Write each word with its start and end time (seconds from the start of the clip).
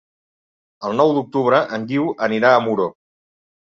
El 0.89 0.95
nou 1.03 1.13
d'octubre 1.19 1.63
en 1.79 1.87
Guiu 1.95 2.11
anirà 2.33 2.57
a 2.59 2.69
Muro. 2.69 2.93